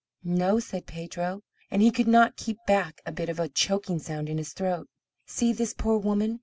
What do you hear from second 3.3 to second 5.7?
a choking sound in his throat. "See